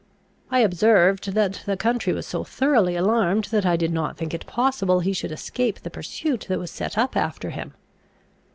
[0.49, 4.47] I observed, that the country was so thoroughly alarmed, that I did not think it
[4.47, 7.75] possible he should escape the pursuit that was set up after him.